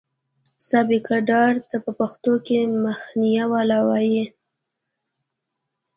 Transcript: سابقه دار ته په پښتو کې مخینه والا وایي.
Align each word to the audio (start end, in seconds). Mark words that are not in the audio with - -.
سابقه 0.69 1.17
دار 1.31 1.53
ته 1.69 1.75
په 1.85 1.91
پښتو 1.99 2.33
کې 2.45 2.57
مخینه 2.85 3.43
والا 3.53 3.79
وایي. 3.87 4.25